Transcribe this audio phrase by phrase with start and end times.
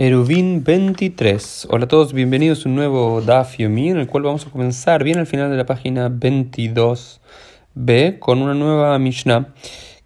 [0.00, 1.66] Eruvin 23.
[1.70, 5.02] Hola a todos, bienvenidos a un nuevo Daf Yomi, en el cual vamos a comenzar
[5.02, 9.54] bien al final de la página 22b con una nueva Mishnah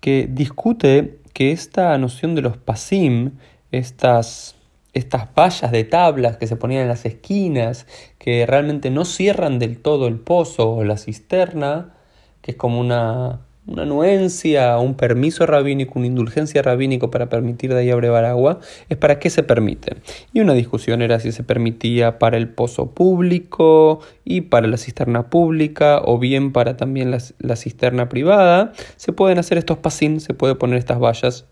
[0.01, 3.33] que discute que esta noción de los pasim,
[3.71, 4.57] estas,
[4.95, 7.87] estas vallas de tablas que se ponían en las esquinas,
[8.17, 11.93] que realmente no cierran del todo el pozo o la cisterna,
[12.41, 17.81] que es como una una anuencia, un permiso rabínico, una indulgencia rabínico para permitir de
[17.81, 18.59] ahí abrevar agua,
[18.89, 19.97] es para qué se permite.
[20.33, 25.31] Y una discusión era si se permitía para el pozo público y para la cisterna
[25.31, 28.73] pública o bien para también la, cisterna privada.
[28.97, 31.47] Se pueden hacer estos pasín, se puede poner estas vallas.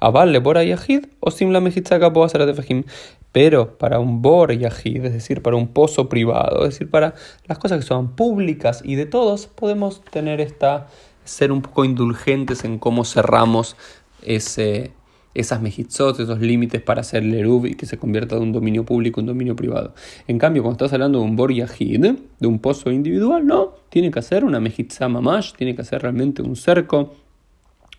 [0.00, 2.84] Aval bor yahid o simla de
[3.32, 7.14] pero para un bor yahid, es decir, para un pozo privado, es decir, para
[7.46, 10.86] las cosas que son públicas y de todos, podemos tener esta
[11.28, 13.76] ser un poco indulgentes en cómo cerramos
[14.22, 14.92] ese,
[15.34, 18.84] esas mejitzot, esos límites para hacer el eruv y que se convierta de un dominio
[18.84, 19.94] público en un dominio privado.
[20.26, 24.10] En cambio, cuando estás hablando de un bor yahid, de un pozo individual, no, tiene
[24.10, 27.14] que hacer una mejitza mamash, tiene que hacer realmente un cerco,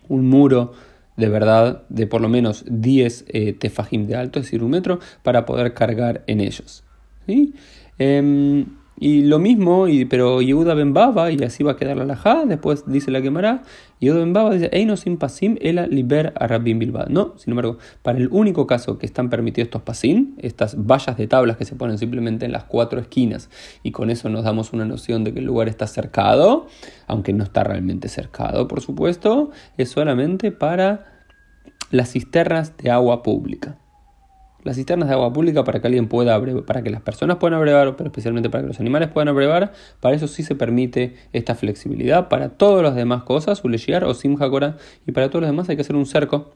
[0.08, 0.72] un muro
[1.16, 4.98] de verdad de por lo menos 10 eh, tefajim de alto, es decir, un metro,
[5.22, 6.82] para poder cargar en ellos.
[7.26, 7.54] ¿sí?
[7.98, 8.66] Em,
[9.02, 12.44] y lo mismo, y, pero Yehuda ben Baba, y así va a quedar la laja,
[12.44, 13.62] después dice la quemará,
[13.98, 17.06] Yehuda ben Baba dice, Eino sin pasim, ela liber a Rabbin Bilbao.
[17.08, 21.26] No, sin embargo, para el único caso que están permitidos estos pasim, estas vallas de
[21.26, 23.48] tablas que se ponen simplemente en las cuatro esquinas,
[23.82, 26.66] y con eso nos damos una noción de que el lugar está cercado,
[27.06, 31.22] aunque no está realmente cercado, por supuesto, es solamente para
[31.90, 33.78] las cisternas de agua pública
[34.64, 37.54] las cisternas de agua pública para que alguien pueda abrevar, para que las personas puedan
[37.58, 41.54] abrevar, pero especialmente para que los animales puedan abrevar, para eso sí se permite esta
[41.54, 42.28] flexibilidad.
[42.28, 45.82] Para todas las demás cosas, uleshiar o simjakora, y para todos los demás hay que
[45.82, 46.52] hacer un cerco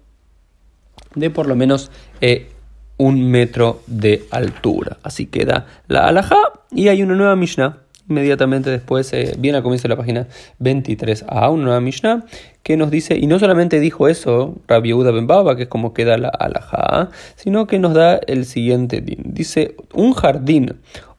[1.14, 2.50] de por lo menos eh,
[2.96, 4.98] un metro de altura.
[5.02, 6.39] Así queda la alajá
[6.70, 10.27] y hay una nueva Mishnah inmediatamente después, eh, viene al comienzo de la página
[10.58, 12.24] 23 a una nueva Mishnah,
[12.62, 15.92] que nos dice, y no solamente dijo eso, Rabbi Yehuda Ben Baba, que es como
[15.95, 19.23] queda la alajá, sino que nos da el siguiente din.
[19.24, 20.77] Dice, un jardín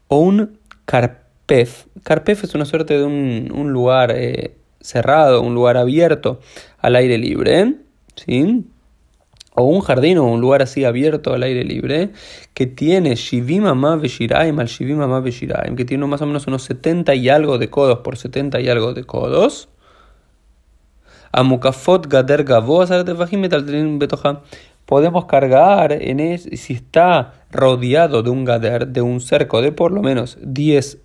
[0.08, 6.40] o un carpef, carpef es una suerte de un, lugar eh, cerrado, un lugar abierto
[6.80, 7.76] al aire libre,
[8.16, 8.66] ¿sí?
[9.56, 12.12] O un jardín o un lugar así abierto al aire libre,
[12.54, 17.70] que tiene Shivim al Shivim que tiene más o menos unos 70 y algo de
[17.70, 19.70] codos por 70 y algo de codos.
[21.32, 22.46] Amukafot Gader
[24.86, 29.92] Podemos cargar en es, si está rodeado de un gader, de un cerco de por
[29.92, 31.05] lo menos 10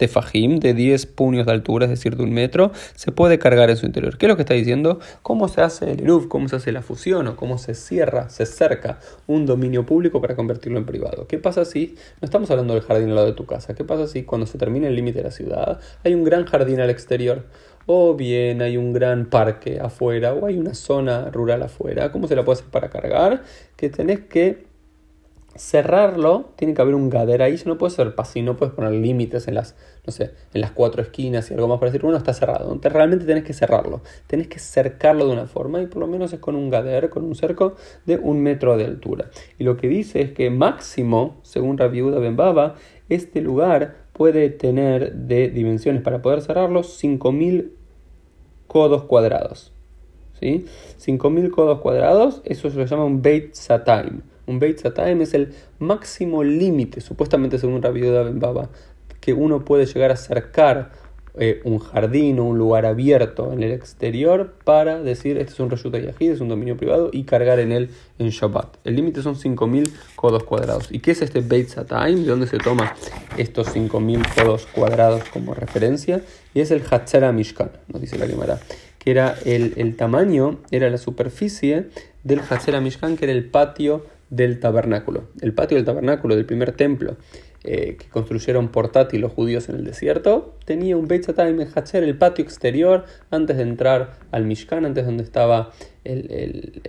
[0.00, 3.76] tefajim de 10 puños de altura, es decir, de un metro, se puede cargar en
[3.76, 4.16] su interior.
[4.16, 4.98] ¿Qué es lo que está diciendo?
[5.22, 6.26] ¿Cómo se hace el eruf?
[6.26, 7.28] ¿Cómo se hace la fusión?
[7.28, 11.26] ¿O cómo se cierra, se cerca un dominio público para convertirlo en privado?
[11.28, 14.06] ¿Qué pasa si, no estamos hablando del jardín al lado de tu casa, qué pasa
[14.06, 17.44] si cuando se termina el límite de la ciudad hay un gran jardín al exterior?
[17.84, 22.10] O bien hay un gran parque afuera, o hay una zona rural afuera.
[22.10, 23.42] ¿Cómo se la puede hacer para cargar?
[23.76, 24.69] Que tenés que
[25.56, 29.48] cerrarlo, tiene que haber un gader ahí, no puede ser pasillo, no puedes poner límites
[29.48, 29.74] en las,
[30.06, 32.78] no sé, en las cuatro esquinas y algo más para decir, bueno, está cerrado.
[32.82, 36.38] realmente tenés que cerrarlo, tenés que cercarlo de una forma y por lo menos es
[36.38, 37.74] con un gader, con un cerco
[38.06, 39.30] de un metro de altura.
[39.58, 42.76] Y lo que dice es que máximo, según Rabbi Ben Baba,
[43.08, 47.72] este lugar puede tener de dimensiones para poder cerrarlo 5000
[48.66, 49.72] codos cuadrados.
[50.38, 50.64] ¿Sí?
[50.96, 54.22] 5000 codos cuadrados, eso se lo llama un Beit Sataim.
[54.46, 58.70] Un Beit Sataim es el máximo límite, supuestamente según Rabbi Ben Baba,
[59.20, 60.90] que uno puede llegar a acercar
[61.38, 65.70] eh, un jardín o un lugar abierto en el exterior para decir este es un
[65.70, 68.78] Reshut Yahid, es un dominio privado y cargar en él en Shabbat.
[68.84, 70.88] El límite son 5000 codos cuadrados.
[70.90, 72.24] ¿Y qué es este Beit Sataim?
[72.24, 72.96] ¿De dónde se toma
[73.36, 76.20] estos 5000 codos cuadrados como referencia?
[76.52, 78.58] Y es el Hatzera Mishkan, nos dice la Gemara,
[78.98, 81.90] que era el, el tamaño, era la superficie
[82.24, 85.24] del Hatzera Mishkan, que era el patio del tabernáculo.
[85.40, 87.16] El patio del tabernáculo del primer templo
[87.62, 92.42] eh, que construyeron portátil los judíos en el desierto tenía un Beit Hacher, el patio
[92.42, 95.72] exterior, antes de entrar al Mishkan, antes donde estaba
[96.04, 96.30] el,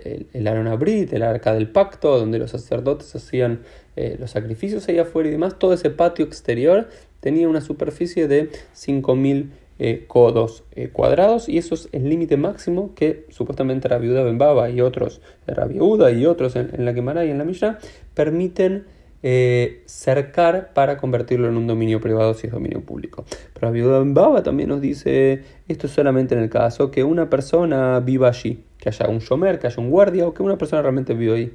[0.02, 3.60] el, el, Abrit, el arca del pacto, donde los sacerdotes hacían
[3.96, 5.58] eh, los sacrificios ahí afuera y demás.
[5.58, 6.88] Todo ese patio exterior
[7.20, 12.94] tenía una superficie de 5000 eh, codos eh, cuadrados y eso es el límite máximo
[12.94, 15.20] que supuestamente la viuda Bembaba y otros,
[15.68, 17.78] viuda y otros en, la Gemara y en la Mishnah
[18.14, 18.84] permiten
[19.24, 23.24] eh, cercar para convertirlo en un dominio privado si es dominio público.
[23.54, 27.30] Pero la viuda Bembaba también nos dice esto es solamente en el caso que una
[27.30, 30.82] persona viva allí, que haya un shomer, que haya un guardia o que una persona
[30.82, 31.52] realmente viva ahí.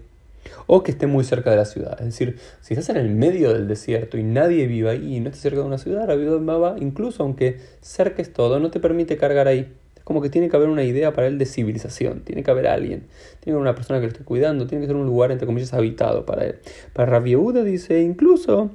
[0.65, 1.97] O que esté muy cerca de la ciudad.
[1.99, 5.29] Es decir, si estás en el medio del desierto y nadie vive ahí y no
[5.29, 9.47] estás cerca de una ciudad, Rabbi Baba, incluso aunque cerques todo, no te permite cargar
[9.47, 9.73] ahí.
[9.95, 12.67] Es como que tiene que haber una idea para él de civilización, tiene que haber
[12.67, 13.01] alguien,
[13.39, 15.45] tiene que haber una persona que lo esté cuidando, tiene que ser un lugar, entre
[15.45, 16.55] comillas, habitado para él.
[16.93, 18.71] Para Rabbi Yehuda dice, incluso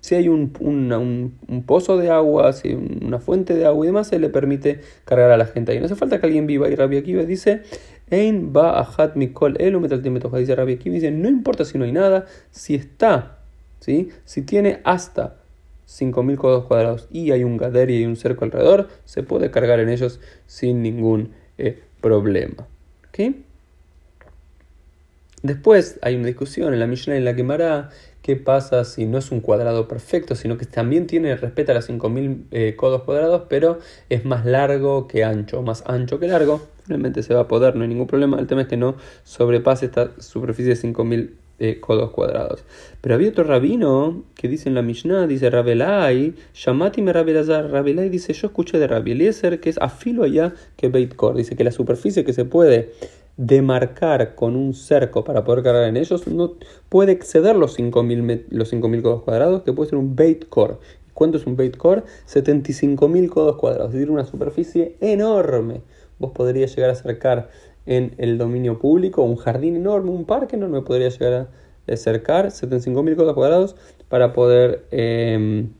[0.00, 4.18] si hay un, un, pozo de agua, si una fuente de agua y demás, se
[4.18, 5.78] le permite cargar a la gente ahí.
[5.78, 6.70] No hace falta que alguien viva.
[6.70, 7.62] Y Rabbi Akiva dice,
[8.10, 9.56] Ein ba mikol
[10.38, 13.38] dice Rabbi Akiva, dice, no importa si no hay nada, si está,
[13.78, 14.08] ¿sí?
[14.24, 15.36] si tiene hasta
[15.86, 19.88] 5.000 codos cuadrados y hay un gader y un cerco alrededor, se puede cargar en
[19.88, 22.66] ellos sin ningún eh, problema.
[25.42, 27.90] Después hay una discusión en la Mishnah en la Gemara
[28.22, 32.48] ¿Qué pasa si no es un cuadrado perfecto, sino que también tiene, respeta las 5000
[32.50, 33.78] eh, codos cuadrados, pero
[34.10, 36.60] es más largo que ancho, más ancho que largo?
[36.84, 38.38] Finalmente se va a poder, no hay ningún problema.
[38.38, 42.62] El tema es que no sobrepase esta superficie de 5000 eh, codos cuadrados.
[43.00, 47.70] Pero había otro rabino que dice en la Mishnah, dice Rabelai, Shamati me Rabelazar.
[47.70, 51.36] Rabelai dice: Yo escuché de Rabbi Eliezer que es afilo allá que Beit Kor.
[51.36, 52.92] Dice que la superficie que se puede
[53.40, 56.56] demarcar con un cerco para poder cargar en ellos no
[56.90, 58.70] puede exceder los 5.000 los
[59.02, 60.74] codos cuadrados, que puede ser un bait core.
[61.14, 62.02] ¿Cuánto es un bait core?
[62.28, 65.80] 75.000 codos cuadrados, es decir, una superficie enorme.
[66.18, 67.48] Vos podrías llegar a acercar
[67.86, 71.32] en el dominio público un jardín enorme, un parque enorme, podría llegar
[71.88, 73.74] a acercar 75.000 codos cuadrados
[74.10, 75.70] para poder em,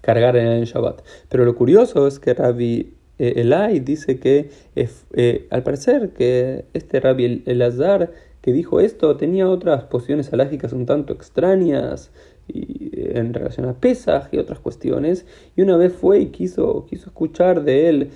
[0.00, 1.02] cargar en el Shabbat.
[1.28, 6.98] Pero lo curioso es que Rabbi eh, Elai dice que eh, al parecer que este
[6.98, 12.10] Rabbi Elazar que dijo esto tenía otras posiciones alágicas un tanto extrañas
[12.48, 15.26] y, eh, en relación a Pesaj y otras cuestiones
[15.56, 18.10] y una vez fue y quiso, quiso escuchar de él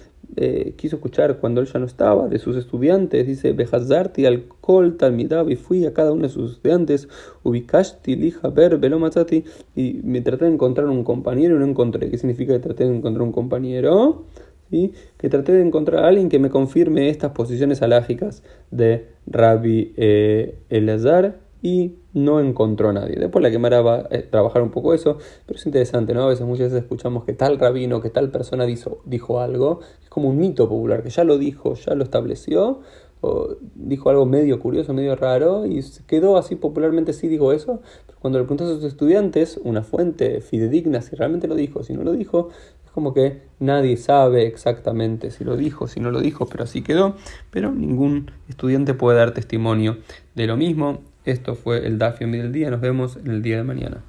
[0.77, 5.49] quiso escuchar cuando él ya no estaba de sus estudiantes dice Behazarti al Kol Talmidab
[5.51, 7.09] y fui a cada uno de sus estudiantes
[7.45, 12.19] ubicasti lija ver velomatzati y me traté de encontrar un compañero y no encontré ¿qué
[12.19, 14.27] significa que traté de encontrar un compañero?
[14.71, 20.59] Que traté de encontrar a alguien que me confirme estas posiciones alágicas de Rabbi eh,
[20.69, 23.17] Elazar y no encontró a nadie.
[23.17, 26.23] Después la quemara va a trabajar un poco eso, pero es interesante, ¿no?
[26.23, 30.09] A veces muchas veces escuchamos que tal rabino, que tal persona dijo, dijo algo, es
[30.09, 32.81] como un mito popular, que ya lo dijo, ya lo estableció,
[33.21, 38.19] o dijo algo medio curioso, medio raro, y quedó así popularmente, sí dijo eso, pero
[38.21, 42.05] cuando le preguntas a sus estudiantes, una fuente fidedigna, si realmente lo dijo, si no
[42.05, 42.51] lo dijo,
[42.99, 47.15] como que nadie sabe exactamente si lo dijo, si no lo dijo, pero así quedó.
[47.53, 49.99] Pero ningún estudiante puede dar testimonio
[50.35, 50.99] de lo mismo.
[51.25, 52.73] Esto fue el Dafio del día.
[52.73, 54.03] Nos vemos en el día de mañana.